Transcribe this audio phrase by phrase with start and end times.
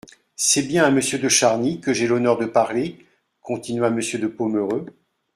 [0.35, 3.05] C'est bien à monsieur de Charny que j'ai l'honneur de parler?
[3.39, 4.87] continua Monsieur de Pomereux.